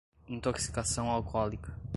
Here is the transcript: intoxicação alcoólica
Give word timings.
intoxicação 0.27 1.11
alcoólica 1.11 1.77